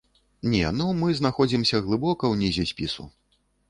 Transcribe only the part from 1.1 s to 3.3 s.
знаходзімся глыбока ўнізе спісу.